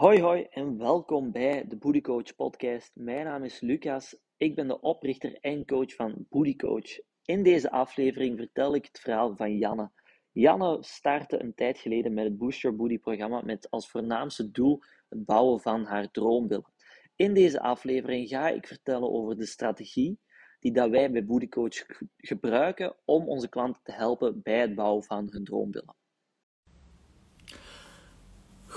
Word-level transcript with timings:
Hoi 0.00 0.20
hoi 0.20 0.46
en 0.50 0.78
welkom 0.78 1.32
bij 1.32 1.64
de 1.68 1.76
Booty 1.76 2.00
Coach 2.00 2.34
podcast. 2.36 2.90
Mijn 2.94 3.24
naam 3.24 3.44
is 3.44 3.60
Lucas. 3.60 4.16
Ik 4.36 4.54
ben 4.54 4.68
de 4.68 4.80
oprichter 4.80 5.38
en 5.40 5.66
coach 5.66 5.94
van 5.94 6.26
Booty 6.28 6.56
Coach. 6.56 7.00
In 7.24 7.42
deze 7.42 7.70
aflevering 7.70 8.38
vertel 8.38 8.74
ik 8.74 8.84
het 8.84 9.00
verhaal 9.00 9.36
van 9.36 9.56
Janne. 9.56 9.90
Janne 10.32 10.76
startte 10.80 11.42
een 11.42 11.54
tijd 11.54 11.78
geleden 11.78 12.14
met 12.14 12.24
het 12.24 12.38
Boost 12.38 12.60
Your 12.60 12.98
programma 12.98 13.42
met 13.42 13.70
als 13.70 13.90
voornaamste 13.90 14.50
doel 14.50 14.82
het 15.08 15.24
bouwen 15.24 15.60
van 15.60 15.84
haar 15.84 16.10
droombillen. 16.10 16.72
In 17.16 17.34
deze 17.34 17.60
aflevering 17.60 18.28
ga 18.28 18.48
ik 18.48 18.66
vertellen 18.66 19.10
over 19.10 19.36
de 19.36 19.46
strategie 19.46 20.18
die 20.58 20.72
dat 20.72 20.90
wij 20.90 21.10
bij 21.10 21.24
Booty 21.24 21.48
Coach 21.48 21.84
gebruiken 22.16 22.96
om 23.04 23.28
onze 23.28 23.48
klanten 23.48 23.82
te 23.82 23.92
helpen 23.92 24.42
bij 24.42 24.60
het 24.60 24.74
bouwen 24.74 25.04
van 25.04 25.28
hun 25.30 25.44
droombillen. 25.44 25.99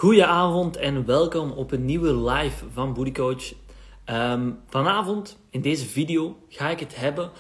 Goedenavond 0.03 0.77
en 0.77 1.05
welkom 1.05 1.51
op 1.51 1.71
een 1.71 1.85
nieuwe 1.85 2.15
live 2.15 2.65
van 2.73 2.93
Booty 2.93 3.11
Coach. 3.11 3.53
Ehm, 4.03 4.51
vanavond 4.67 5.39
in 5.49 5.61
deze 5.61 5.85
video 5.85 6.37
ga 6.47 6.69
ik 6.69 6.79
het 6.79 6.95
hebben 6.95 7.31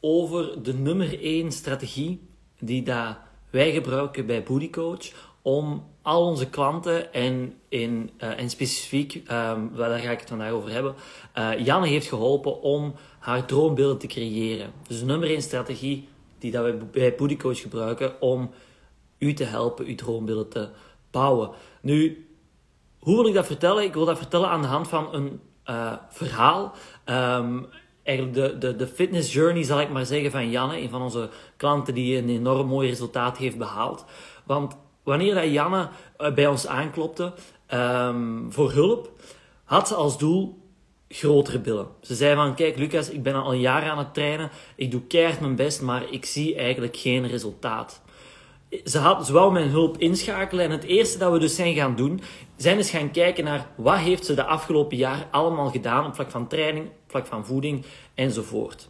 over 0.00 0.62
de 0.62 0.74
nummer 0.74 1.18
1 1.20 1.52
strategie 1.52 2.20
die 2.58 2.82
dat 2.82 3.16
wij 3.50 3.72
gebruiken 3.72 4.26
bij 4.26 4.42
Booty 4.42 4.70
Coach 4.70 5.12
om 5.42 5.84
al 6.02 6.26
onze 6.26 6.48
klanten 6.48 7.12
en, 7.12 7.54
in, 7.68 8.10
uh, 8.18 8.40
en 8.40 8.50
specifiek, 8.50 9.14
um, 9.14 9.70
daar 9.76 9.98
ga 9.98 10.10
ik 10.10 10.20
het 10.20 10.28
vandaag 10.28 10.50
over 10.50 10.70
hebben, 10.70 10.94
uh, 11.38 11.58
Janne 11.64 11.86
heeft 11.86 12.08
geholpen 12.08 12.62
om 12.62 12.94
haar 13.18 13.44
droombeelden 13.44 13.98
te 13.98 14.06
creëren. 14.06 14.72
Dus 14.86 14.98
de 14.98 15.04
nummer 15.04 15.30
1 15.30 15.42
strategie 15.42 16.08
die 16.38 16.50
dat 16.50 16.62
wij 16.62 16.76
bij 16.76 17.14
Booty 17.14 17.36
Coach 17.36 17.60
gebruiken 17.60 18.20
om 18.20 18.50
u 19.18 19.34
te 19.34 19.44
helpen 19.44 19.86
uw 19.86 19.94
droombeelden 19.94 20.48
te 20.48 20.68
bouwen. 21.10 21.50
Nu, 21.88 22.28
hoe 22.98 23.16
wil 23.16 23.26
ik 23.26 23.34
dat 23.34 23.46
vertellen? 23.46 23.82
Ik 23.82 23.94
wil 23.94 24.04
dat 24.04 24.18
vertellen 24.18 24.48
aan 24.48 24.62
de 24.62 24.68
hand 24.68 24.88
van 24.88 25.14
een 25.14 25.40
uh, 25.66 25.92
verhaal. 26.08 26.74
Um, 27.04 27.66
eigenlijk 28.02 28.36
de, 28.36 28.58
de, 28.58 28.76
de 28.76 28.86
fitness 28.86 29.32
journey, 29.32 29.62
zal 29.62 29.80
ik 29.80 29.90
maar 29.90 30.06
zeggen, 30.06 30.30
van 30.30 30.50
Janne, 30.50 30.80
een 30.80 30.90
van 30.90 31.02
onze 31.02 31.28
klanten 31.56 31.94
die 31.94 32.16
een 32.16 32.28
enorm 32.28 32.66
mooi 32.66 32.88
resultaat 32.88 33.38
heeft 33.38 33.58
behaald. 33.58 34.04
Want 34.44 34.76
wanneer 35.02 35.34
dat 35.34 35.52
Janne 35.52 35.88
uh, 36.18 36.34
bij 36.34 36.46
ons 36.46 36.66
aanklopte 36.66 37.32
um, 37.74 38.52
voor 38.52 38.72
hulp, 38.72 39.10
had 39.64 39.88
ze 39.88 39.94
als 39.94 40.18
doel 40.18 40.58
grotere 41.08 41.58
billen. 41.58 41.86
Ze 42.00 42.14
zei 42.14 42.34
van, 42.34 42.54
kijk 42.54 42.76
Lucas, 42.76 43.10
ik 43.10 43.22
ben 43.22 43.34
al 43.34 43.52
een 43.52 43.60
jaar 43.60 43.90
aan 43.90 43.98
het 43.98 44.14
trainen, 44.14 44.50
ik 44.76 44.90
doe 44.90 45.06
keihard 45.06 45.40
mijn 45.40 45.56
best, 45.56 45.82
maar 45.82 46.02
ik 46.10 46.24
zie 46.24 46.54
eigenlijk 46.56 46.96
geen 46.96 47.26
resultaat 47.26 48.02
ze 48.84 48.98
had 48.98 49.26
zowel 49.26 49.50
mijn 49.50 49.68
hulp 49.68 49.96
inschakelen. 49.98 50.64
En 50.64 50.70
het 50.70 50.84
eerste 50.84 51.18
dat 51.18 51.32
we 51.32 51.38
dus 51.38 51.54
zijn 51.54 51.74
gaan 51.74 51.96
doen, 51.96 52.20
zijn 52.56 52.76
eens 52.76 52.90
gaan 52.90 53.10
kijken 53.10 53.44
naar 53.44 53.66
wat 53.76 53.98
heeft 53.98 54.26
ze 54.26 54.34
de 54.34 54.44
afgelopen 54.44 54.96
jaar 54.96 55.26
allemaal 55.30 55.70
gedaan 55.70 56.06
op 56.06 56.14
vlak 56.14 56.30
van 56.30 56.48
training, 56.48 56.86
op 56.86 56.92
vlak 57.06 57.26
van 57.26 57.46
voeding 57.46 57.84
enzovoort. 58.14 58.88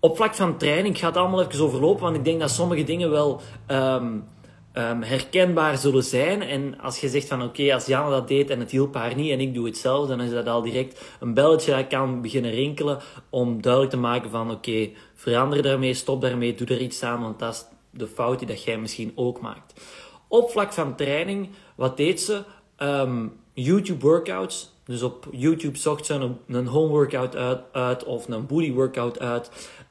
Op 0.00 0.16
vlak 0.16 0.34
van 0.34 0.58
training, 0.58 0.94
ik 0.94 1.00
ga 1.00 1.06
het 1.06 1.16
allemaal 1.16 1.42
even 1.42 1.64
overlopen, 1.64 2.02
want 2.02 2.16
ik 2.16 2.24
denk 2.24 2.40
dat 2.40 2.50
sommige 2.50 2.84
dingen 2.84 3.10
wel 3.10 3.40
um, 3.68 4.24
um, 4.72 5.02
herkenbaar 5.02 5.78
zullen 5.78 6.04
zijn. 6.04 6.42
En 6.42 6.80
als 6.80 7.00
je 7.00 7.08
zegt 7.08 7.28
van 7.28 7.42
oké, 7.42 7.74
als 7.74 7.86
Janne 7.86 8.10
dat 8.10 8.28
deed 8.28 8.50
en 8.50 8.60
het 8.60 8.70
hielp 8.70 8.94
haar 8.94 9.14
niet 9.14 9.30
en 9.30 9.40
ik 9.40 9.54
doe 9.54 9.66
hetzelfde, 9.66 10.16
dan 10.16 10.26
is 10.26 10.32
dat 10.32 10.46
al 10.46 10.62
direct 10.62 11.16
een 11.20 11.34
belletje 11.34 11.72
dat 11.72 11.86
kan 11.86 12.20
beginnen 12.20 12.50
rinkelen 12.50 12.98
om 13.30 13.62
duidelijk 13.62 13.92
te 13.92 13.98
maken 13.98 14.30
van 14.30 14.50
oké, 14.50 14.88
verander 15.14 15.62
daarmee, 15.62 15.94
stop 15.94 16.20
daarmee, 16.20 16.54
doe 16.54 16.66
er 16.66 16.80
iets 16.80 17.02
aan, 17.02 17.22
want 17.22 17.38
dat 17.38 17.54
is 17.54 17.77
de 17.90 18.06
fout 18.06 18.38
die 18.38 18.48
dat 18.48 18.64
jij 18.64 18.78
misschien 18.78 19.12
ook 19.14 19.40
maakt. 19.40 19.80
Op 20.28 20.50
vlak 20.50 20.72
van 20.72 20.96
training, 20.96 21.48
wat 21.74 21.96
deed 21.96 22.20
ze? 22.20 22.44
Um, 22.78 23.32
YouTube 23.52 24.06
workouts. 24.06 24.76
Dus 24.84 25.02
op 25.02 25.28
YouTube 25.30 25.78
zocht 25.78 26.06
ze 26.06 26.14
een, 26.14 26.36
een 26.48 26.66
home 26.66 26.88
workout 26.88 27.36
uit, 27.36 27.60
uit, 27.72 28.04
of 28.04 28.28
een 28.28 28.46
booty 28.46 28.72
workout 28.72 29.18
uit. 29.18 29.50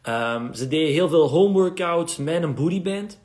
Um, 0.10 0.54
ze 0.54 0.68
deed 0.68 0.92
heel 0.92 1.10
veel 1.10 1.28
home 1.28 1.54
workouts 1.54 2.18
met 2.18 2.44
een 2.44 2.56
bootyband. 2.56 3.20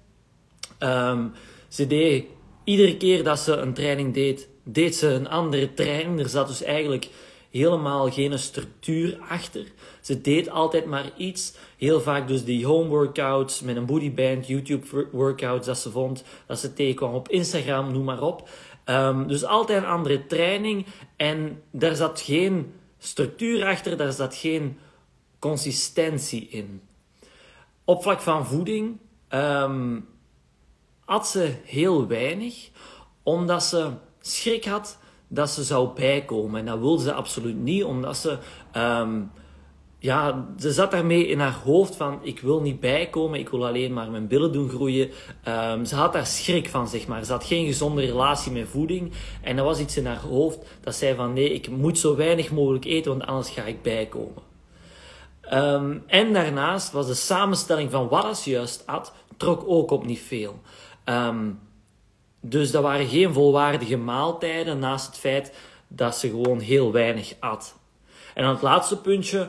Um, 0.79 1.33
ze 1.69 1.87
deed 1.87 2.25
iedere 2.65 2.97
keer 2.97 3.25
dat 3.25 3.39
ze 3.39 3.53
een 3.53 3.75
training 3.75 4.15
deed, 4.15 4.49
deed 4.65 4.97
ze 4.97 5.09
een 5.09 5.29
andere 5.29 5.75
training. 5.75 6.21
Er 6.21 6.29
zat 6.29 6.49
dus 6.49 6.63
eigenlijk 6.63 7.09
helemaal 7.53 8.11
geen 8.11 8.39
structuur 8.39 9.19
achter. 9.29 9.65
Ze 10.01 10.21
deed 10.21 10.51
altijd 10.51 10.87
maar 10.87 11.11
iets. 11.17 11.55
Heel 11.79 12.01
vaak 12.01 12.29
dus 12.29 12.45
die 12.45 12.67
home 12.67 12.89
workouts 12.89 13.61
met 13.61 13.77
een 13.77 13.87
bootyband, 13.87 14.47
YouTube 14.47 15.09
workouts 15.13 15.67
dat 15.67 15.79
ze 15.79 15.91
vond, 15.91 16.25
dat 16.47 16.59
ze 16.59 16.73
tegenkwam 16.73 17.15
op 17.15 17.29
Instagram, 17.29 17.93
noem 17.93 18.05
maar 18.05 18.23
op. 18.23 18.49
Um, 18.85 19.27
dus 19.29 19.45
altijd 19.45 19.83
een 19.83 19.89
andere 19.89 20.27
training 20.27 20.87
en 21.17 21.63
daar 21.71 21.97
zat 21.97 22.21
geen 22.21 22.73
structuur 22.99 23.67
achter, 23.67 23.97
daar 23.97 24.13
zat 24.13 24.35
geen 24.35 24.79
consistentie 25.39 26.49
in. 26.49 26.83
Op 27.85 28.03
vlak 28.03 28.21
van 28.21 28.47
voeding 28.47 28.99
um, 29.29 30.09
at 31.05 31.29
ze 31.29 31.55
heel 31.65 32.07
weinig, 32.07 32.71
omdat 33.23 33.63
ze 33.63 33.91
schrik 34.21 34.65
had 34.65 34.99
dat 35.35 35.51
ze 35.51 35.63
zou 35.63 35.89
bijkomen. 35.95 36.61
En 36.61 36.67
dat 36.67 36.79
wilde 36.79 37.03
ze 37.03 37.13
absoluut 37.13 37.57
niet, 37.57 37.85
omdat 37.85 38.17
ze... 38.17 38.39
Um, 38.77 39.31
ja, 39.99 40.47
ze 40.59 40.73
zat 40.73 40.91
daarmee 40.91 41.27
in 41.27 41.41
haar 41.41 41.61
hoofd 41.65 41.97
van, 41.97 42.19
ik 42.23 42.41
wil 42.41 42.61
niet 42.61 42.81
bijkomen, 42.81 43.39
ik 43.39 43.49
wil 43.49 43.67
alleen 43.67 43.93
maar 43.93 44.11
mijn 44.11 44.27
billen 44.27 44.53
doen 44.53 44.69
groeien. 44.69 45.11
Um, 45.49 45.85
ze 45.85 45.95
had 45.95 46.13
daar 46.13 46.27
schrik 46.27 46.69
van, 46.69 46.89
zeg 46.89 47.07
maar. 47.07 47.25
Ze 47.25 47.33
had 47.33 47.45
geen 47.45 47.67
gezonde 47.67 48.01
relatie 48.01 48.53
met 48.53 48.69
voeding. 48.69 49.13
En 49.43 49.59
er 49.59 49.65
was 49.65 49.79
iets 49.79 49.97
in 49.97 50.07
haar 50.07 50.21
hoofd 50.21 50.59
dat 50.81 50.95
zei 50.95 51.15
van, 51.15 51.33
nee, 51.33 51.53
ik 51.53 51.69
moet 51.69 51.99
zo 51.99 52.17
weinig 52.17 52.51
mogelijk 52.51 52.85
eten, 52.85 53.11
want 53.11 53.27
anders 53.27 53.51
ga 53.51 53.63
ik 53.63 53.83
bijkomen. 53.83 54.43
Um, 55.53 56.03
en 56.07 56.33
daarnaast 56.33 56.93
was 56.93 57.07
de 57.07 57.15
samenstelling 57.15 57.91
van 57.91 58.09
wat 58.09 58.39
ze 58.39 58.51
juist 58.51 58.87
at, 58.87 59.13
trok 59.37 59.65
ook 59.67 59.91
op 59.91 60.07
niet 60.07 60.21
veel. 60.21 60.61
Um, 61.05 61.59
dus 62.45 62.71
dat 62.71 62.83
waren 62.83 63.07
geen 63.07 63.33
volwaardige 63.33 63.97
maaltijden, 63.97 64.79
naast 64.79 65.07
het 65.07 65.17
feit 65.17 65.53
dat 65.89 66.17
ze 66.17 66.29
gewoon 66.29 66.59
heel 66.59 66.93
weinig 66.93 67.35
at. 67.41 67.75
En 68.35 68.43
dan 68.43 68.53
het 68.53 68.63
laatste 68.63 69.01
puntje. 69.01 69.49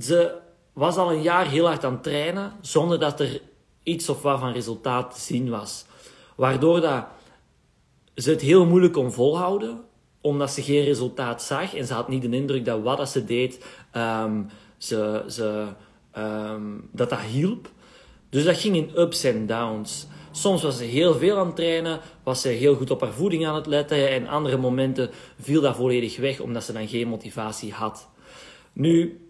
Ze 0.00 0.34
was 0.72 0.96
al 0.96 1.12
een 1.12 1.22
jaar 1.22 1.46
heel 1.46 1.66
hard 1.66 1.84
aan 1.84 1.92
het 1.92 2.02
trainen, 2.02 2.52
zonder 2.60 2.98
dat 2.98 3.20
er 3.20 3.40
iets 3.82 4.08
of 4.08 4.22
wat 4.22 4.40
van 4.40 4.52
resultaat 4.52 5.14
te 5.14 5.20
zien 5.20 5.50
was. 5.50 5.84
Waardoor 6.36 6.80
dat 6.80 7.04
ze 8.14 8.30
het 8.30 8.40
heel 8.40 8.66
moeilijk 8.66 8.92
kon 8.92 9.12
volhouden, 9.12 9.80
omdat 10.20 10.50
ze 10.50 10.62
geen 10.62 10.84
resultaat 10.84 11.42
zag. 11.42 11.74
En 11.74 11.86
ze 11.86 11.94
had 11.94 12.08
niet 12.08 12.22
de 12.22 12.28
indruk 12.36 12.64
dat 12.64 12.82
wat 12.82 13.08
ze 13.08 13.24
deed, 13.24 13.64
um, 13.96 14.48
ze, 14.78 15.24
ze, 15.28 15.66
um, 16.18 16.88
dat 16.92 17.10
dat 17.10 17.20
hielp. 17.20 17.70
Dus 18.28 18.44
dat 18.44 18.56
ging 18.56 18.76
in 18.76 18.90
ups 18.96 19.24
en 19.24 19.46
downs. 19.46 20.06
Soms 20.32 20.62
was 20.62 20.76
ze 20.76 20.84
heel 20.84 21.14
veel 21.14 21.38
aan 21.38 21.46
het 21.46 21.56
trainen, 21.56 22.00
was 22.22 22.40
ze 22.40 22.48
heel 22.48 22.74
goed 22.74 22.90
op 22.90 23.00
haar 23.00 23.12
voeding 23.12 23.46
aan 23.46 23.54
het 23.54 23.66
letten 23.66 24.10
en 24.10 24.26
andere 24.26 24.56
momenten 24.56 25.10
viel 25.40 25.60
dat 25.60 25.76
volledig 25.76 26.16
weg 26.16 26.40
omdat 26.40 26.64
ze 26.64 26.72
dan 26.72 26.88
geen 26.88 27.08
motivatie 27.08 27.72
had. 27.72 28.08
Nu, 28.72 29.20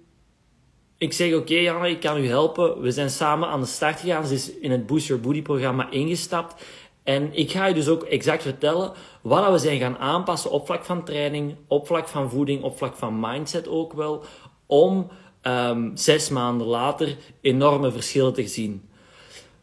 ik 0.99 1.13
zeg 1.13 1.29
oké 1.29 1.37
okay, 1.37 1.63
Janne, 1.63 1.91
ik 1.91 2.01
kan 2.01 2.19
u 2.19 2.27
helpen. 2.27 2.81
We 2.81 2.91
zijn 2.91 3.11
samen 3.11 3.49
aan 3.49 3.61
de 3.61 3.67
start 3.67 4.01
gegaan. 4.01 4.27
Ze 4.27 4.35
is 4.35 4.59
in 4.59 4.71
het 4.71 4.87
Boost 4.87 5.07
Your 5.07 5.23
Booty 5.23 5.43
programma 5.43 5.91
ingestapt. 5.91 6.65
En 7.03 7.31
ik 7.33 7.51
ga 7.51 7.67
je 7.67 7.75
dus 7.75 7.89
ook 7.89 8.03
exact 8.03 8.43
vertellen 8.43 8.93
wat 9.21 9.51
we 9.51 9.59
zijn 9.59 9.79
gaan 9.81 9.99
aanpassen 9.99 10.51
op 10.51 10.67
vlak 10.67 10.85
van 10.85 11.05
training, 11.05 11.57
op 11.67 11.87
vlak 11.87 12.09
van 12.09 12.31
voeding, 12.31 12.63
op 12.63 12.77
vlak 12.77 12.97
van 12.97 13.21
mindset 13.21 13.69
ook 13.69 13.93
wel, 13.93 14.25
om 14.67 15.11
um, 15.43 15.91
zes 15.95 16.29
maanden 16.29 16.67
later 16.67 17.17
enorme 17.41 17.93
verschillen 17.93 18.33
te 18.33 18.47
zien. 18.47 18.91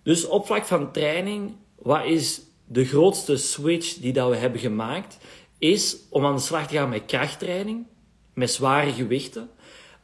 Dus 0.03 0.27
op 0.27 0.45
vlak 0.45 0.65
van 0.65 0.91
training, 0.91 1.55
wat 1.75 2.05
is 2.05 2.41
de 2.65 2.85
grootste 2.85 3.37
switch 3.37 3.93
die 3.93 4.13
dat 4.13 4.29
we 4.29 4.35
hebben 4.35 4.59
gemaakt? 4.59 5.17
Is 5.57 5.97
om 6.09 6.25
aan 6.25 6.35
de 6.35 6.41
slag 6.41 6.67
te 6.67 6.73
gaan 6.73 6.89
met 6.89 7.05
krachttraining, 7.05 7.85
met 8.33 8.51
zware 8.51 8.91
gewichten. 8.91 9.49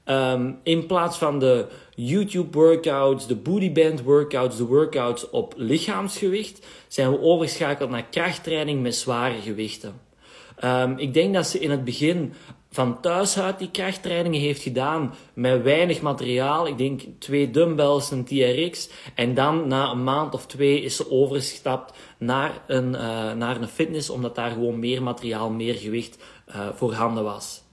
Um, 0.06 0.60
in 0.64 0.86
plaats 0.86 1.18
van 1.18 1.40
de 1.40 1.68
YouTube 1.96 2.58
workouts, 2.58 3.28
de 3.28 3.36
bootyband 3.36 4.02
workouts, 4.02 4.58
de 4.58 4.66
workouts 4.66 5.30
op 5.30 5.54
lichaamsgewicht, 5.58 6.66
zijn 6.88 7.12
we 7.12 7.22
overgeschakeld 7.22 7.90
naar 7.90 8.06
krachttraining 8.06 8.82
met 8.82 8.96
zware 8.96 9.42
gewichten. 9.42 10.02
Um, 10.64 10.98
ik 10.98 11.14
denk 11.14 11.34
dat 11.34 11.48
ze 11.48 11.60
in 11.60 11.72
het 11.72 11.84
begin 11.84 12.34
van 12.76 13.02
thuis 13.02 13.40
uit 13.40 13.60
die 13.60 13.72
krachttrainingen 13.72 14.40
heeft 14.40 14.62
gedaan 14.62 15.14
met 15.34 15.64
weinig 15.64 16.02
materiaal. 16.02 16.68
Ik 16.68 16.78
denk 16.78 17.02
twee 17.20 17.52
dumbbells, 17.52 18.12
een 18.12 18.26
TRX. 18.26 18.90
En 19.16 19.34
dan 19.34 19.68
na 19.68 19.92
een 19.92 20.04
maand 20.04 20.34
of 20.34 20.46
twee 20.46 20.82
is 20.82 20.96
ze 20.96 21.12
overgestapt 21.12 21.98
naar 22.18 22.64
een, 22.68 22.94
uh, 22.94 23.34
naar 23.34 23.62
een 23.62 23.68
fitness, 23.68 24.10
omdat 24.10 24.36
daar 24.36 24.52
gewoon 24.52 24.80
meer 24.80 25.04
materiaal, 25.04 25.50
meer 25.50 25.76
gewicht 25.76 26.24
uh, 26.48 26.68
voorhanden 26.74 27.24
was. 27.24 27.64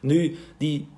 Nu, 0.00 0.36
die 0.58 0.88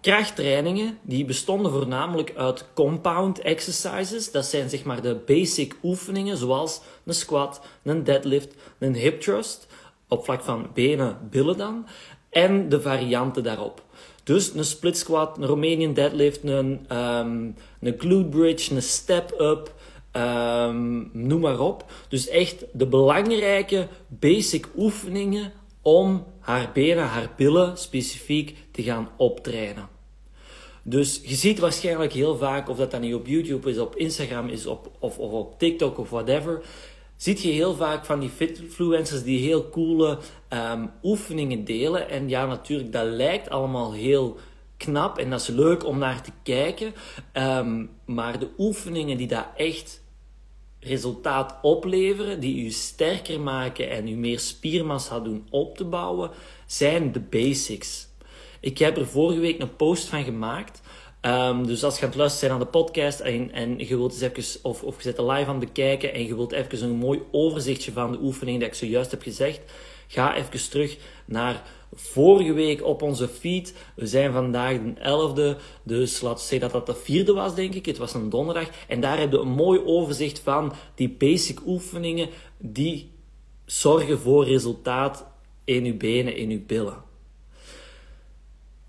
krachttrainingen 0.00 0.98
die 1.02 1.24
bestonden 1.24 1.72
voornamelijk 1.72 2.32
uit 2.36 2.66
compound 2.74 3.38
exercises. 3.38 4.30
Dat 4.30 4.44
zijn 4.44 4.68
zeg 4.68 4.84
maar 4.84 5.02
de 5.02 5.22
basic 5.26 5.74
oefeningen 5.82 6.36
zoals 6.36 6.80
een 7.04 7.14
squat, 7.14 7.60
een 7.82 8.04
deadlift, 8.04 8.54
een 8.78 8.94
hip 8.94 9.20
thrust 9.20 9.66
op 10.12 10.24
vlak 10.24 10.42
van 10.42 10.66
benen, 10.74 11.18
billen 11.30 11.56
dan 11.56 11.86
en 12.30 12.68
de 12.68 12.80
varianten 12.80 13.42
daarop. 13.42 13.82
Dus 14.24 14.54
een 14.54 14.64
split 14.64 14.98
squat, 14.98 15.38
een 15.38 15.46
Romanian 15.46 15.94
deadlift, 15.94 16.42
een, 16.42 16.96
um, 16.96 17.54
een 17.80 17.94
glute 17.98 18.28
bridge, 18.28 18.74
een 18.74 18.82
step 18.82 19.34
up, 19.40 19.74
um, 20.12 21.10
noem 21.12 21.40
maar 21.40 21.60
op. 21.60 21.84
Dus 22.08 22.28
echt 22.28 22.64
de 22.72 22.86
belangrijke 22.86 23.88
basic 24.08 24.66
oefeningen 24.76 25.52
om 25.82 26.24
haar 26.40 26.70
benen, 26.72 27.04
haar 27.04 27.30
billen 27.36 27.78
specifiek 27.78 28.56
te 28.70 28.82
gaan 28.82 29.08
optrainen. 29.16 29.88
Dus 30.82 31.20
je 31.24 31.34
ziet 31.34 31.58
waarschijnlijk 31.58 32.12
heel 32.12 32.36
vaak, 32.36 32.68
of 32.68 32.76
dat 32.76 32.90
dan 32.90 33.00
niet 33.00 33.14
op 33.14 33.26
YouTube 33.26 33.70
is, 33.70 33.78
op 33.78 33.96
Instagram 33.96 34.48
is, 34.48 34.66
op, 34.66 34.90
of, 34.98 35.18
of 35.18 35.32
op 35.32 35.58
TikTok 35.58 35.98
of 35.98 36.10
whatever, 36.10 36.62
ziet 37.22 37.42
je 37.42 37.50
heel 37.50 37.74
vaak 37.74 38.04
van 38.04 38.20
die 38.20 38.28
fitfluencers 38.28 39.22
die 39.22 39.38
heel 39.38 39.68
coole 39.68 40.18
um, 40.50 40.90
oefeningen 41.02 41.64
delen. 41.64 42.08
En 42.08 42.28
ja, 42.28 42.46
natuurlijk, 42.46 42.92
dat 42.92 43.06
lijkt 43.06 43.50
allemaal 43.50 43.92
heel 43.92 44.38
knap 44.76 45.18
en 45.18 45.30
dat 45.30 45.40
is 45.40 45.46
leuk 45.46 45.86
om 45.86 45.98
naar 45.98 46.22
te 46.22 46.30
kijken. 46.42 46.94
Um, 47.32 47.90
maar 48.04 48.38
de 48.38 48.48
oefeningen 48.58 49.16
die 49.16 49.26
daar 49.26 49.52
echt 49.56 50.02
resultaat 50.80 51.58
opleveren, 51.62 52.40
die 52.40 52.64
u 52.64 52.70
sterker 52.70 53.40
maken 53.40 53.90
en 53.90 54.08
u 54.08 54.14
meer 54.14 54.40
spiermassa 54.40 55.20
doen 55.20 55.46
op 55.50 55.76
te 55.76 55.84
bouwen, 55.84 56.30
zijn 56.66 57.12
de 57.12 57.20
basics. 57.20 58.08
Ik 58.60 58.78
heb 58.78 58.96
er 58.96 59.06
vorige 59.06 59.40
week 59.40 59.60
een 59.60 59.76
post 59.76 60.08
van 60.08 60.24
gemaakt. 60.24 60.80
Um, 61.26 61.66
dus 61.66 61.84
als 61.84 61.98
je 61.98 62.06
het 62.06 62.14
luisteren 62.14 62.48
bent 62.48 62.60
aan 62.60 62.72
de 62.72 62.78
podcast 62.78 63.20
en, 63.20 63.52
en 63.52 63.78
je 63.78 63.96
wilt 63.96 64.12
eens 64.12 64.20
even, 64.20 64.60
of, 64.62 64.82
of 64.82 64.96
je 64.96 65.02
zit 65.02 65.18
er 65.18 65.30
live 65.30 65.50
aan 65.50 65.58
bekijken 65.58 66.14
en 66.14 66.26
je 66.26 66.34
wilt 66.34 66.52
even 66.52 66.82
een 66.82 66.96
mooi 66.96 67.22
overzichtje 67.30 67.92
van 67.92 68.12
de 68.12 68.18
oefening 68.22 68.60
dat 68.60 68.68
ik 68.68 68.74
zojuist 68.74 69.10
heb 69.10 69.22
gezegd, 69.22 69.60
ga 70.06 70.36
even 70.36 70.70
terug 70.70 70.98
naar 71.24 71.62
vorige 71.94 72.52
week 72.52 72.84
op 72.84 73.02
onze 73.02 73.28
feed. 73.28 73.74
We 73.94 74.06
zijn 74.06 74.32
vandaag 74.32 74.78
de 74.78 75.54
11e, 75.56 75.60
dus 75.82 76.20
laten 76.20 76.38
we 76.38 76.48
zeggen 76.48 76.70
dat 76.70 76.86
dat 76.86 76.96
de 76.96 77.02
vierde 77.02 77.32
was, 77.32 77.54
denk 77.54 77.74
ik. 77.74 77.86
Het 77.86 77.98
was 77.98 78.14
een 78.14 78.30
donderdag. 78.30 78.68
En 78.88 79.00
daar 79.00 79.18
heb 79.18 79.32
je 79.32 79.38
een 79.38 79.48
mooi 79.48 79.80
overzicht 79.84 80.38
van 80.38 80.72
die 80.94 81.08
basic 81.08 81.66
oefeningen 81.66 82.28
die 82.58 83.10
zorgen 83.64 84.18
voor 84.18 84.44
resultaat 84.44 85.26
in 85.64 85.84
je 85.84 85.94
benen, 85.94 86.36
in 86.36 86.50
je 86.50 86.60
billen. 86.60 87.10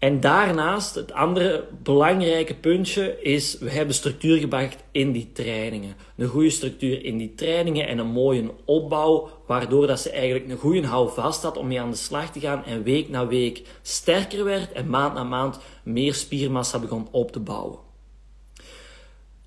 En 0.03 0.19
daarnaast, 0.19 0.95
het 0.95 1.13
andere 1.13 1.67
belangrijke 1.83 2.55
puntje 2.55 3.21
is, 3.21 3.57
we 3.57 3.69
hebben 3.71 3.95
structuur 3.95 4.37
gebracht 4.37 4.83
in 4.91 5.11
die 5.11 5.31
trainingen. 5.31 5.95
Een 6.17 6.27
goede 6.27 6.49
structuur 6.49 7.05
in 7.05 7.17
die 7.17 7.35
trainingen 7.35 7.87
en 7.87 7.97
een 7.97 8.07
mooie 8.07 8.51
opbouw, 8.65 9.29
waardoor 9.47 9.87
dat 9.87 9.99
ze 9.99 10.09
eigenlijk 10.09 10.49
een 10.49 10.57
goede 10.57 10.87
houvast 10.87 11.43
had 11.43 11.57
om 11.57 11.67
mee 11.67 11.81
aan 11.81 11.89
de 11.89 11.95
slag 11.95 12.31
te 12.31 12.39
gaan 12.39 12.65
en 12.65 12.83
week 12.83 13.09
na 13.09 13.27
week 13.27 13.61
sterker 13.81 14.43
werd 14.43 14.71
en 14.71 14.89
maand 14.89 15.13
na 15.13 15.23
maand 15.23 15.59
meer 15.83 16.13
spiermassa 16.13 16.79
begon 16.79 17.07
op 17.11 17.31
te 17.31 17.39
bouwen. 17.39 17.79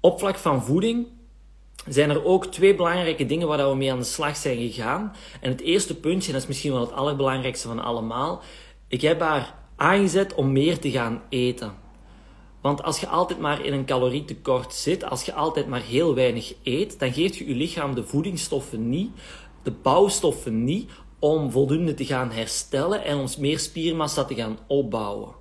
Op 0.01 0.19
vlak 0.19 0.37
van 0.37 0.65
voeding 0.65 1.07
zijn 1.89 2.11
er 2.11 2.25
ook 2.25 2.47
twee 2.47 2.75
belangrijke 2.75 3.27
dingen 3.27 3.49
waar 3.49 3.71
we 3.71 3.77
mee 3.77 3.93
aan 3.93 3.99
de 3.99 4.05
slag 4.05 4.37
zijn 4.37 4.59
gegaan. 4.59 5.13
En 5.41 5.51
het 5.51 5.61
eerste 5.61 5.97
puntje, 5.97 6.27
en 6.27 6.33
dat 6.33 6.43
is 6.43 6.49
misschien 6.49 6.73
wel 6.73 6.81
het 6.81 6.93
allerbelangrijkste 6.93 7.69
van 7.69 7.85
allemaal, 7.85 8.43
ik 8.89 9.01
heb 9.01 9.21
haar 9.21 9.65
aangezet 9.77 10.35
om 10.35 10.53
meer 10.53 10.79
te 10.79 10.91
gaan 10.91 11.23
eten. 11.29 11.73
Want 12.61 12.83
als 12.83 13.01
je 13.01 13.09
altijd 13.09 13.39
maar 13.39 13.65
in 13.65 13.73
een 13.73 13.85
calorietekort 13.85 14.75
zit, 14.75 15.05
als 15.05 15.25
je 15.25 15.33
altijd 15.33 15.67
maar 15.67 15.83
heel 15.83 16.15
weinig 16.15 16.55
eet, 16.63 16.99
dan 16.99 17.13
geeft 17.13 17.37
je 17.37 17.49
je 17.49 17.55
lichaam 17.55 17.95
de 17.95 18.05
voedingsstoffen 18.05 18.89
niet, 18.89 19.11
de 19.63 19.71
bouwstoffen 19.71 20.65
niet, 20.65 20.91
om 21.19 21.51
voldoende 21.51 21.95
te 21.95 22.05
gaan 22.05 22.31
herstellen 22.31 23.05
en 23.05 23.19
om 23.19 23.27
meer 23.39 23.59
spiermassa 23.59 24.25
te 24.25 24.35
gaan 24.35 24.59
opbouwen. 24.67 25.35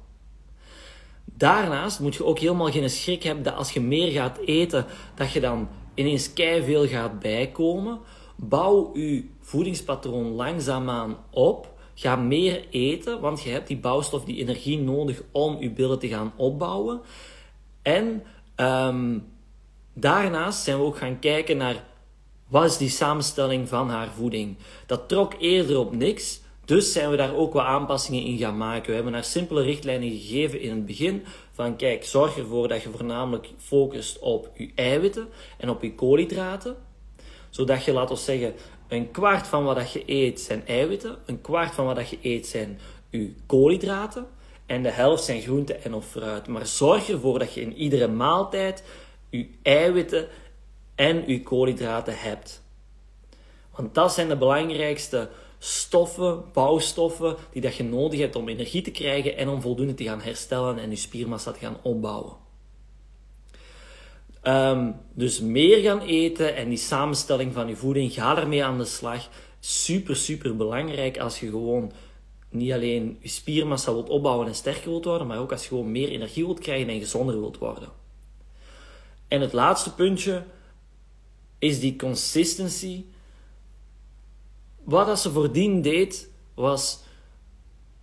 Daarnaast 1.26 2.00
moet 2.00 2.16
je 2.16 2.26
ook 2.26 2.40
helemaal 2.40 2.72
geen 2.72 2.90
schrik 2.90 3.24
hebben 3.24 3.44
dat 3.44 3.56
als 3.56 3.72
je 3.72 3.82
meer 3.82 4.12
gaat 4.12 4.38
eten, 4.38 4.86
dat 5.16 5.32
je 5.32 5.40
dan 5.40 5.68
ineens 5.94 6.32
veel 6.36 6.88
gaat 6.88 7.20
bijkomen. 7.20 8.00
Bouw 8.36 8.92
je 8.94 9.30
voedingspatroon 9.40 10.28
langzaamaan 10.28 11.18
op 11.30 11.75
Ga 11.96 12.16
meer 12.16 12.66
eten, 12.70 13.20
want 13.20 13.42
je 13.42 13.50
hebt 13.50 13.68
die 13.68 13.78
bouwstof, 13.78 14.24
die 14.24 14.38
energie 14.38 14.80
nodig 14.80 15.22
om 15.32 15.58
je 15.60 15.72
billen 15.72 16.00
te 16.00 16.08
gaan 16.08 16.34
opbouwen. 16.36 17.02
En 17.82 18.24
um, 18.56 19.28
daarnaast 19.94 20.64
zijn 20.64 20.78
we 20.78 20.84
ook 20.84 20.98
gaan 20.98 21.20
kijken 21.20 21.58
naar 21.58 21.84
wat 22.48 22.66
is 22.66 22.78
die 22.78 22.90
samenstelling 22.90 23.70
van 23.70 23.90
haar 23.90 24.12
voeding. 24.12 24.58
Dat 24.86 25.10
trok 25.10 25.34
eerder 25.40 25.80
op 25.80 25.96
niks, 25.96 26.42
dus 26.66 26.92
zijn 26.92 27.10
we 27.10 27.16
daar 27.16 27.36
ook 27.36 27.54
wat 27.54 27.66
aanpassingen 27.66 28.24
in 28.24 28.38
gaan 28.38 28.58
maken. 28.58 28.90
We 28.90 28.96
hebben 28.96 29.14
haar 29.14 29.24
simpele 29.24 29.62
richtlijnen 29.62 30.10
gegeven 30.10 30.62
in 30.62 30.70
het 30.70 30.86
begin. 30.86 31.24
Van 31.52 31.76
kijk, 31.76 32.04
zorg 32.04 32.38
ervoor 32.38 32.68
dat 32.68 32.82
je 32.82 32.90
voornamelijk 32.90 33.50
focust 33.58 34.20
op 34.20 34.50
je 34.56 34.72
eiwitten 34.76 35.28
en 35.58 35.70
op 35.70 35.82
je 35.82 35.96
koolhydraten. 35.96 36.76
Zodat 37.50 37.84
je, 37.84 37.94
laten 37.94 38.16
we 38.16 38.22
zeggen, 38.22 38.54
een 38.88 39.12
kwart 39.12 39.48
van 39.48 39.64
wat 39.64 39.92
je 39.92 40.04
eet 40.06 40.42
zijn 40.42 40.68
eiwitten, 40.68 41.18
een 41.26 41.42
kwart 41.42 41.74
van 41.74 41.86
wat 41.86 42.10
je 42.10 42.18
eet 42.22 42.48
zijn 42.48 42.80
je 43.10 43.34
koolhydraten 43.46 44.28
en 44.66 44.84
de 44.84 44.92
helft 44.92 45.24
zijn 45.24 45.42
groenten 45.42 45.84
en 45.84 45.94
of 45.94 46.06
fruit. 46.06 46.48
Maar 46.48 46.66
zorg 46.66 47.10
ervoor 47.10 47.40
dat 47.40 47.54
je 47.54 47.62
in 47.62 47.74
iedere 47.74 48.08
maaltijd 48.08 48.84
je 49.30 49.50
eiwitten 49.62 50.28
en 50.96 51.24
je 51.28 51.44
koolhydraten 51.44 52.18
hebt. 52.18 52.64
Want 53.76 53.94
dat 53.94 54.14
zijn 54.14 54.28
de 54.28 54.38
belangrijkste 54.38 55.30
stoffen, 55.60 56.44
bouwstoffen, 56.54 57.36
die 57.52 57.62
dat 57.62 57.76
je 57.76 57.84
nodig 57.84 58.20
hebt 58.20 58.36
om 58.36 58.50
energie 58.50 58.82
te 58.82 58.92
krijgen 58.92 59.38
en 59.38 59.50
om 59.50 59.62
voldoende 59.62 59.94
te 59.94 60.04
gaan 60.04 60.22
herstellen 60.22 60.80
en 60.80 60.90
je 60.90 60.96
spiermassa 60.96 61.52
te 61.52 61.60
gaan 61.60 61.78
opbouwen. 61.82 62.45
Um, 64.48 64.96
dus 65.14 65.40
meer 65.40 65.82
gaan 65.82 66.02
eten 66.02 66.56
en 66.56 66.70
die 66.70 66.78
samenstelling 66.78 67.54
van 67.54 67.68
je 67.68 67.76
voeding, 67.76 68.14
ga 68.14 68.38
ermee 68.38 68.64
aan 68.64 68.78
de 68.78 68.86
slag. 68.86 69.30
Super, 69.60 70.16
super 70.16 70.56
belangrijk 70.56 71.18
als 71.18 71.40
je 71.40 71.50
gewoon 71.50 71.92
niet 72.50 72.72
alleen 72.72 73.18
je 73.22 73.28
spiermassa 73.28 73.92
wilt 73.92 74.10
opbouwen 74.10 74.48
en 74.48 74.56
sterker 74.56 74.90
wilt 74.90 75.06
worden, 75.06 75.28
maar 75.28 75.40
ook 75.40 75.52
als 75.52 75.62
je 75.62 75.68
gewoon 75.68 75.92
meer 75.92 76.10
energie 76.10 76.46
wilt 76.46 76.60
krijgen 76.60 76.90
en 76.90 77.00
gezonder 77.00 77.40
wilt 77.40 77.58
worden. 77.58 77.90
En 79.28 79.42
het 79.42 79.54
laatste 79.54 79.94
puntje 79.94 80.44
is 81.60 81.80
die 81.80 81.96
consistency. 81.96 83.04
Wat 84.84 85.06
dat 85.06 85.20
ze 85.20 85.32
voordien 85.32 85.82
deed, 85.82 86.30
was 86.54 87.00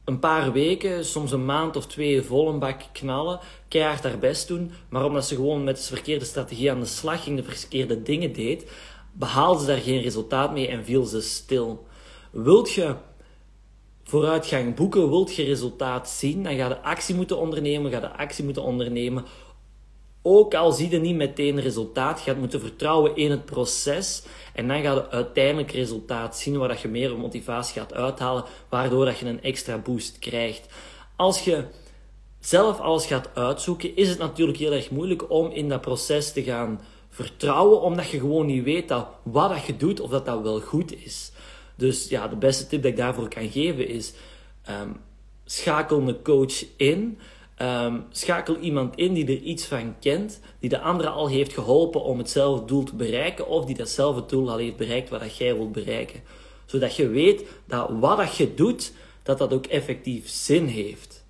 een 0.04 0.18
paar 0.18 0.52
weken, 0.52 1.04
soms 1.04 1.32
een 1.32 1.44
maand 1.44 1.76
of 1.76 1.86
twee 1.86 2.22
vol 2.22 2.48
een 2.48 2.58
bak 2.58 2.80
knallen, 2.92 3.40
keihard 3.68 4.02
haar 4.02 4.18
best 4.18 4.48
doen, 4.48 4.72
maar 4.88 5.04
omdat 5.04 5.26
ze 5.26 5.34
gewoon 5.34 5.64
met 5.64 5.76
de 5.76 5.82
verkeerde 5.82 6.24
strategie 6.24 6.70
aan 6.70 6.80
de 6.80 6.86
slag 6.86 7.22
ging, 7.22 7.36
de 7.36 7.54
verkeerde 7.54 8.02
dingen 8.02 8.32
deed, 8.32 8.70
behaalde 9.12 9.60
ze 9.60 9.66
daar 9.66 9.78
geen 9.78 10.02
resultaat 10.02 10.52
mee 10.52 10.68
en 10.68 10.84
viel 10.84 11.04
ze 11.04 11.20
stil. 11.20 11.86
Wilt 12.30 12.72
je 12.72 12.94
vooruitgang 14.04 14.74
boeken, 14.74 15.10
wilt 15.10 15.34
je 15.34 15.44
resultaat 15.44 16.08
zien, 16.08 16.42
dan 16.42 16.56
ga 16.56 16.68
je 16.68 16.82
actie 16.82 17.14
moeten 17.14 17.38
ondernemen, 17.38 17.90
ga 17.90 18.00
de 18.00 18.16
actie 18.16 18.44
moeten 18.44 18.62
ondernemen 18.62 19.24
ook 20.22 20.54
al 20.54 20.72
zie 20.72 20.90
je 20.90 20.98
niet 20.98 21.16
meteen 21.16 21.60
resultaat, 21.60 22.18
je 22.18 22.30
gaat 22.30 22.38
moeten 22.38 22.60
vertrouwen 22.60 23.16
in 23.16 23.30
het 23.30 23.44
proces 23.44 24.22
en 24.54 24.68
dan 24.68 24.82
ga 24.82 24.92
je 24.92 25.10
uiteindelijk 25.10 25.70
resultaat 25.70 26.38
zien 26.38 26.58
waar 26.58 26.78
je 26.82 26.88
meer 26.88 27.18
motivatie 27.18 27.80
gaat 27.80 27.94
uithalen, 27.94 28.44
waardoor 28.68 29.04
dat 29.04 29.18
je 29.18 29.26
een 29.26 29.42
extra 29.42 29.78
boost 29.78 30.18
krijgt. 30.18 30.66
Als 31.16 31.44
je 31.44 31.64
zelf 32.40 32.80
alles 32.80 33.06
gaat 33.06 33.28
uitzoeken, 33.34 33.96
is 33.96 34.08
het 34.08 34.18
natuurlijk 34.18 34.58
heel 34.58 34.72
erg 34.72 34.90
moeilijk 34.90 35.30
om 35.30 35.50
in 35.50 35.68
dat 35.68 35.80
proces 35.80 36.32
te 36.32 36.42
gaan 36.42 36.80
vertrouwen, 37.08 37.80
omdat 37.80 38.10
je 38.10 38.18
gewoon 38.18 38.46
niet 38.46 38.64
weet 38.64 38.88
dat 38.88 39.06
wat 39.22 39.50
dat 39.50 39.64
je 39.64 39.76
doet, 39.76 40.00
of 40.00 40.10
dat 40.10 40.26
dat 40.26 40.42
wel 40.42 40.60
goed 40.60 41.04
is. 41.04 41.32
Dus 41.76 42.08
ja, 42.08 42.28
de 42.28 42.36
beste 42.36 42.66
tip 42.66 42.82
dat 42.82 42.90
ik 42.90 42.96
daarvoor 42.96 43.28
kan 43.28 43.50
geven 43.50 43.88
is, 43.88 44.12
um, 44.70 45.00
schakel 45.44 45.98
een 45.98 46.22
coach 46.22 46.64
in, 46.76 47.18
Um, 47.62 48.04
schakel 48.10 48.56
iemand 48.56 48.96
in 48.96 49.12
die 49.12 49.26
er 49.26 49.42
iets 49.42 49.64
van 49.64 49.94
kent, 50.00 50.40
die 50.58 50.68
de 50.68 50.80
andere 50.80 51.08
al 51.08 51.28
heeft 51.28 51.52
geholpen 51.52 52.02
om 52.02 52.18
hetzelfde 52.18 52.64
doel 52.64 52.84
te 52.84 52.94
bereiken, 52.94 53.48
of 53.48 53.64
die 53.64 53.76
datzelfde 53.76 54.26
doel 54.26 54.50
al 54.50 54.56
heeft 54.56 54.76
bereikt 54.76 55.08
wat 55.08 55.20
dat 55.20 55.36
jij 55.36 55.54
wilt 55.54 55.72
bereiken. 55.72 56.22
Zodat 56.66 56.96
je 56.96 57.08
weet 57.08 57.44
dat 57.66 57.90
wat 57.90 58.16
dat 58.16 58.36
je 58.36 58.54
doet, 58.54 58.92
dat 59.22 59.38
dat 59.38 59.52
ook 59.52 59.66
effectief 59.66 60.28
zin 60.28 60.66
heeft. 60.66 61.24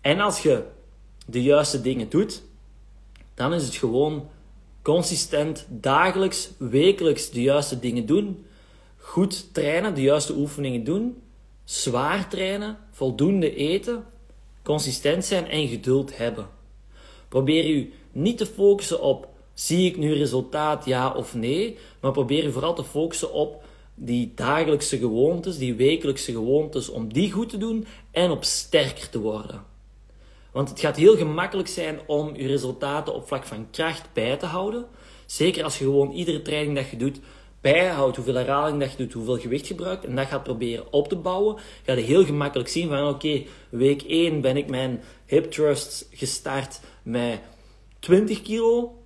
En 0.00 0.20
als 0.20 0.42
je 0.42 0.62
de 1.26 1.42
juiste 1.42 1.80
dingen 1.80 2.08
doet, 2.08 2.42
dan 3.34 3.54
is 3.54 3.64
het 3.64 3.74
gewoon 3.74 4.28
consistent, 4.82 5.66
dagelijks, 5.68 6.50
wekelijks 6.58 7.30
de 7.30 7.42
juiste 7.42 7.78
dingen 7.78 8.06
doen, 8.06 8.46
goed 8.96 9.54
trainen, 9.54 9.94
de 9.94 10.02
juiste 10.02 10.34
oefeningen 10.34 10.84
doen, 10.84 11.22
zwaar 11.64 12.28
trainen, 12.28 12.78
voldoende 12.90 13.54
eten, 13.54 14.04
consistent 14.64 15.24
zijn 15.24 15.48
en 15.48 15.68
geduld 15.68 16.16
hebben. 16.16 16.48
Probeer 17.28 17.70
u 17.70 17.92
niet 18.12 18.38
te 18.38 18.46
focussen 18.46 19.00
op 19.00 19.28
zie 19.54 19.90
ik 19.90 19.96
nu 19.96 20.14
resultaat 20.14 20.84
ja 20.84 21.12
of 21.12 21.34
nee, 21.34 21.78
maar 22.00 22.12
probeer 22.12 22.44
u 22.44 22.52
vooral 22.52 22.74
te 22.74 22.84
focussen 22.84 23.32
op 23.32 23.64
die 23.94 24.32
dagelijkse 24.34 24.98
gewoontes, 24.98 25.58
die 25.58 25.74
wekelijkse 25.74 26.32
gewoontes, 26.32 26.88
om 26.88 27.12
die 27.12 27.32
goed 27.32 27.48
te 27.48 27.58
doen 27.58 27.86
en 28.10 28.30
op 28.30 28.44
sterker 28.44 29.08
te 29.08 29.20
worden. 29.20 29.64
Want 30.52 30.68
het 30.68 30.80
gaat 30.80 30.96
heel 30.96 31.16
gemakkelijk 31.16 31.68
zijn 31.68 32.00
om 32.06 32.36
je 32.36 32.46
resultaten 32.46 33.14
op 33.14 33.26
vlak 33.26 33.44
van 33.44 33.70
kracht 33.70 34.08
bij 34.12 34.36
te 34.36 34.46
houden. 34.46 34.86
Zeker 35.26 35.64
als 35.64 35.78
je 35.78 35.84
gewoon 35.84 36.10
iedere 36.10 36.42
training 36.42 36.76
dat 36.76 36.90
je 36.90 36.96
doet 36.96 37.20
bijhoudt, 37.64 38.16
hoeveel 38.16 38.34
herhaling 38.34 38.80
dat 38.80 38.90
je 38.90 38.96
doet, 38.96 39.12
hoeveel 39.12 39.38
gewicht 39.38 39.66
gebruikt, 39.66 40.04
en 40.04 40.16
dat 40.16 40.26
gaat 40.26 40.42
proberen 40.42 40.92
op 40.92 41.08
te 41.08 41.16
bouwen, 41.16 41.56
ga 41.84 41.92
je 41.92 42.00
heel 42.02 42.24
gemakkelijk 42.24 42.68
zien 42.68 42.88
van 42.88 43.08
oké, 43.08 43.42
week 43.68 44.02
1 44.02 44.40
ben 44.40 44.56
ik 44.56 44.68
mijn 44.68 45.02
hip 45.26 45.50
thrusts 45.50 46.04
gestart 46.10 46.80
met 47.02 47.40
20 47.98 48.42
kilo, 48.42 48.98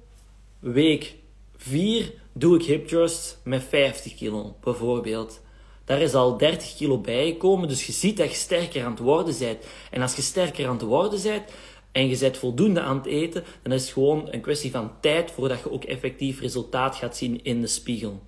week 0.58 1.14
4 1.56 2.12
doe 2.32 2.56
ik 2.56 2.64
hip 2.64 2.86
thrusts 2.86 3.36
met 3.44 3.62
50 3.62 4.14
kilo, 4.14 4.56
bijvoorbeeld. 4.60 5.40
Daar 5.84 6.00
is 6.00 6.14
al 6.14 6.36
30 6.36 6.76
kilo 6.76 6.98
bijgekomen, 6.98 7.68
dus 7.68 7.86
je 7.86 7.92
ziet 7.92 8.16
dat 8.16 8.30
je 8.30 8.36
sterker 8.36 8.84
aan 8.84 8.90
het 8.90 9.00
worden 9.00 9.34
bent. 9.38 9.66
En 9.90 10.02
als 10.02 10.16
je 10.16 10.22
sterker 10.22 10.66
aan 10.66 10.72
het 10.72 10.82
worden 10.82 11.22
bent 11.22 11.50
en 11.92 12.08
je 12.08 12.18
bent 12.18 12.36
voldoende 12.36 12.80
aan 12.80 12.96
het 12.96 13.06
eten, 13.06 13.44
dan 13.62 13.72
is 13.72 13.82
het 13.82 13.92
gewoon 13.92 14.28
een 14.30 14.40
kwestie 14.40 14.70
van 14.70 14.92
tijd 15.00 15.30
voordat 15.30 15.58
je 15.58 15.72
ook 15.72 15.84
effectief 15.84 16.40
resultaat 16.40 16.96
gaat 16.96 17.16
zien 17.16 17.44
in 17.44 17.60
de 17.60 17.66
spiegel. 17.66 18.26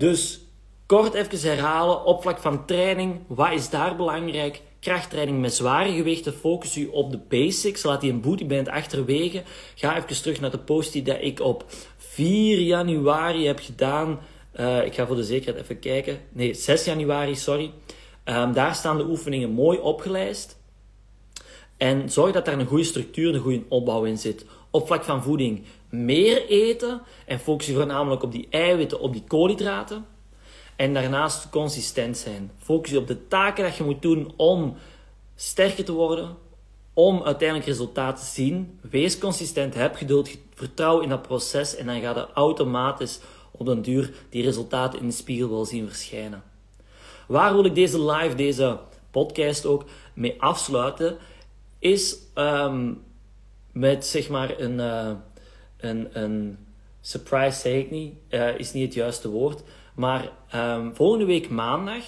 Dus 0.00 0.40
kort 0.86 1.14
even 1.14 1.50
herhalen, 1.50 2.04
op 2.04 2.22
vlak 2.22 2.38
van 2.38 2.66
training, 2.66 3.20
wat 3.26 3.52
is 3.52 3.70
daar 3.70 3.96
belangrijk? 3.96 4.62
Krachttraining 4.80 5.40
met 5.40 5.54
zware 5.54 5.92
gewichten, 5.92 6.32
focus 6.32 6.76
u 6.76 6.86
op 6.86 7.10
de 7.10 7.18
basics. 7.28 7.82
Laat 7.82 8.00
die 8.00 8.12
een 8.12 8.20
bootyband 8.20 8.68
achterwege. 8.68 9.42
Ga 9.74 9.96
even 9.96 10.22
terug 10.22 10.40
naar 10.40 10.50
de 10.50 10.58
post 10.58 10.92
die 10.92 11.02
dat 11.02 11.16
ik 11.20 11.40
op 11.40 11.64
4 11.96 12.60
januari 12.60 13.46
heb 13.46 13.58
gedaan. 13.58 14.18
Uh, 14.60 14.84
ik 14.84 14.94
ga 14.94 15.06
voor 15.06 15.16
de 15.16 15.24
zekerheid 15.24 15.64
even 15.64 15.78
kijken. 15.78 16.18
Nee, 16.32 16.54
6 16.54 16.84
januari, 16.84 17.36
sorry. 17.36 17.72
Um, 18.24 18.52
daar 18.52 18.74
staan 18.74 18.96
de 18.96 19.04
oefeningen 19.04 19.50
mooi 19.50 19.78
opgelijst. 19.78 20.59
En 21.80 22.10
zorg 22.10 22.32
dat 22.32 22.44
daar 22.44 22.58
een 22.58 22.66
goede 22.66 22.84
structuur, 22.84 23.34
een 23.34 23.40
goede 23.40 23.62
opbouw 23.68 24.04
in 24.04 24.18
zit. 24.18 24.44
Op 24.70 24.86
vlak 24.86 25.04
van 25.04 25.22
voeding 25.22 25.64
meer 25.88 26.46
eten 26.46 27.02
en 27.26 27.38
focus 27.38 27.66
je 27.66 27.74
voornamelijk 27.74 28.22
op 28.22 28.32
die 28.32 28.46
eiwitten, 28.50 29.00
op 29.00 29.12
die 29.12 29.24
koolhydraten. 29.26 30.06
En 30.76 30.94
daarnaast 30.94 31.50
consistent 31.50 32.18
zijn. 32.18 32.50
Focus 32.58 32.90
je 32.90 32.98
op 32.98 33.06
de 33.06 33.28
taken 33.28 33.64
dat 33.64 33.76
je 33.76 33.84
moet 33.84 34.02
doen 34.02 34.32
om 34.36 34.74
sterker 35.34 35.84
te 35.84 35.92
worden, 35.92 36.36
om 36.94 37.22
uiteindelijk 37.22 37.68
resultaten 37.68 38.24
te 38.24 38.30
zien. 38.30 38.78
Wees 38.90 39.18
consistent, 39.18 39.74
heb 39.74 39.96
geduld, 39.96 40.30
vertrouw 40.54 41.00
in 41.00 41.08
dat 41.08 41.22
proces 41.22 41.76
en 41.76 41.86
dan 41.86 42.00
ga 42.00 42.10
je 42.10 42.26
automatisch 42.34 43.20
op 43.50 43.66
den 43.66 43.82
duur 43.82 44.12
die 44.30 44.42
resultaten 44.42 45.00
in 45.00 45.06
de 45.06 45.12
spiegel 45.12 45.50
wel 45.50 45.64
zien 45.64 45.86
verschijnen. 45.88 46.42
Waar 47.26 47.52
wil 47.52 47.64
ik 47.64 47.74
deze 47.74 48.04
live, 48.04 48.34
deze 48.34 48.78
podcast 49.10 49.66
ook 49.66 49.84
mee 50.14 50.42
afsluiten, 50.42 51.18
is 51.80 52.16
um, 52.34 53.02
met 53.72 54.06
zeg 54.06 54.28
maar 54.28 54.58
een, 54.58 54.78
uh, 54.78 55.10
een, 55.76 56.08
een 56.12 56.58
surprise, 57.00 57.60
zeg 57.60 57.72
ik 57.72 57.90
niet, 57.90 58.14
uh, 58.28 58.58
is 58.58 58.72
niet 58.72 58.84
het 58.84 58.94
juiste 58.94 59.28
woord. 59.28 59.62
Maar 59.94 60.30
um, 60.54 60.94
volgende 60.94 61.24
week 61.24 61.48
maandag 61.48 62.04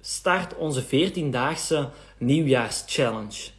start 0.00 0.56
onze 0.56 0.84
14-daagse 0.84 1.88
nieuwjaarschallenge. 2.18 3.50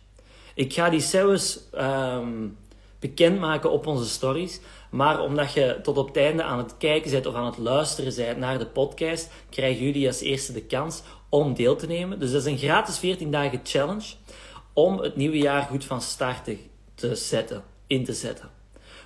Ik 0.54 0.74
ga 0.74 0.90
die 0.90 1.00
zelfs 1.00 1.60
um, 1.76 2.58
bekendmaken 3.00 3.72
op 3.72 3.88
onze 3.88 4.06
stories. 4.06 4.60
Maar 4.90 5.22
omdat 5.22 5.54
je 5.54 5.80
tot 5.84 5.98
op 5.98 6.08
het 6.08 6.18
einde 6.18 6.44
aan 6.44 6.58
het 6.58 6.78
kijken 6.78 7.12
bent 7.12 7.26
of 7.26 7.36
aan 7.36 7.46
het 7.46 7.58
luisteren 7.58 8.16
bent 8.16 8.38
naar 8.38 8.60
de 8.60 8.66
podcast, 8.66 9.32
krijgen 9.50 9.84
jullie 9.84 10.08
als 10.08 10.22
eerste 10.22 10.54
de 10.54 10.62
kans 10.62 11.02
om 11.30 11.54
deel 11.54 11.76
te 11.76 11.88
nemen. 11.88 12.20
Dus 12.20 12.32
dat 12.32 12.42
is 12.42 12.48
een 12.48 12.58
gratis 12.58 12.98
14 12.98 13.32
dagen 13.32 13.60
challenge 13.64 14.06
om 14.78 15.00
het 15.00 15.16
nieuwe 15.16 15.38
jaar 15.38 15.62
goed 15.62 15.86
van 15.86 16.02
start 16.02 16.50
te 16.96 17.16
zetten, 17.16 17.64
in 17.88 18.04
te 18.04 18.14
zetten. 18.14 18.50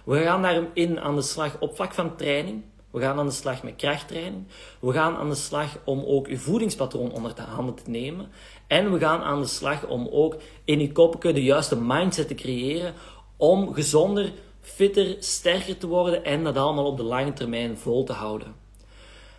We 0.03 0.23
gaan 0.23 0.41
daarin 0.41 0.99
aan 0.99 1.15
de 1.15 1.21
slag 1.21 1.59
op 1.59 1.75
vlak 1.75 1.93
van 1.93 2.15
training. 2.15 2.63
We 2.89 2.99
gaan 2.99 3.19
aan 3.19 3.25
de 3.25 3.31
slag 3.31 3.63
met 3.63 3.75
krachttraining. 3.75 4.47
We 4.79 4.91
gaan 4.91 5.15
aan 5.15 5.29
de 5.29 5.35
slag 5.35 5.77
om 5.83 6.03
ook 6.05 6.27
uw 6.27 6.37
voedingspatroon 6.37 7.11
onder 7.11 7.35
de 7.35 7.41
handen 7.41 7.75
te 7.75 7.89
nemen. 7.89 8.31
En 8.67 8.91
we 8.91 8.99
gaan 8.99 9.21
aan 9.21 9.41
de 9.41 9.47
slag 9.47 9.87
om 9.87 10.07
ook 10.07 10.35
in 10.63 10.79
uw 10.79 10.91
kopje 10.91 11.33
de 11.33 11.43
juiste 11.43 11.81
mindset 11.81 12.27
te 12.27 12.35
creëren 12.35 12.93
om 13.37 13.73
gezonder, 13.73 14.31
fitter, 14.61 15.15
sterker 15.19 15.77
te 15.77 15.87
worden 15.87 16.23
en 16.23 16.43
dat 16.43 16.57
allemaal 16.57 16.85
op 16.85 16.97
de 16.97 17.03
lange 17.03 17.33
termijn 17.33 17.77
vol 17.77 18.03
te 18.03 18.13
houden. 18.13 18.55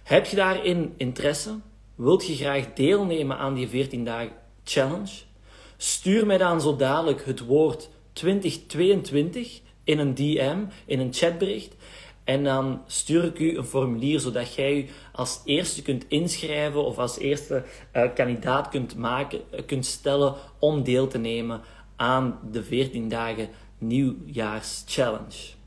Heb 0.02 0.26
je 0.26 0.36
daarin 0.36 0.94
interesse? 0.96 1.54
Wilt 1.94 2.26
je 2.26 2.34
graag 2.34 2.72
deelnemen 2.74 3.38
aan 3.38 3.54
die 3.54 3.68
14 3.68 4.04
dagen 4.04 4.32
challenge? 4.64 5.30
Stuur 5.84 6.26
mij 6.26 6.38
dan 6.38 6.60
zo 6.60 6.76
dadelijk 6.76 7.24
het 7.24 7.40
woord 7.40 7.88
2022 8.12 9.60
in 9.84 9.98
een 9.98 10.14
DM, 10.14 10.58
in 10.86 11.00
een 11.00 11.12
chatbericht. 11.12 11.74
En 12.24 12.44
dan 12.44 12.82
stuur 12.86 13.24
ik 13.24 13.38
u 13.38 13.56
een 13.56 13.64
formulier 13.64 14.20
zodat 14.20 14.54
jij 14.54 14.76
u 14.76 14.86
als 15.12 15.40
eerste 15.44 15.82
kunt 15.82 16.04
inschrijven 16.08 16.84
of 16.84 16.98
als 16.98 17.18
eerste 17.18 17.64
uh, 17.96 18.02
kandidaat 18.14 18.68
kunt, 18.68 18.96
maken, 18.96 19.40
uh, 19.54 19.60
kunt 19.66 19.86
stellen 19.86 20.34
om 20.58 20.82
deel 20.82 21.06
te 21.08 21.18
nemen 21.18 21.60
aan 21.96 22.38
de 22.50 22.64
14 22.64 23.08
dagen 23.08 23.48
nieuwjaarschallenge. 23.78 25.61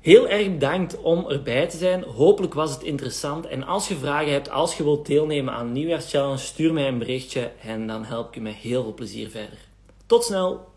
Heel 0.00 0.28
erg 0.28 0.50
bedankt 0.50 1.00
om 1.00 1.28
erbij 1.28 1.66
te 1.66 1.76
zijn. 1.76 2.02
Hopelijk 2.02 2.54
was 2.54 2.70
het 2.70 2.82
interessant. 2.82 3.46
En 3.46 3.62
als 3.62 3.88
je 3.88 3.96
vragen 3.96 4.32
hebt, 4.32 4.50
als 4.50 4.76
je 4.76 4.82
wilt 4.82 5.06
deelnemen 5.06 5.54
aan 5.54 5.72
nieuwjaarschallenge, 5.72 6.36
stuur 6.36 6.72
mij 6.72 6.88
een 6.88 6.98
berichtje 6.98 7.52
en 7.62 7.86
dan 7.86 8.04
help 8.04 8.28
ik 8.28 8.34
je 8.34 8.40
met 8.40 8.54
heel 8.54 8.82
veel 8.82 8.94
plezier 8.94 9.30
verder. 9.30 9.58
Tot 10.06 10.24
snel! 10.24 10.69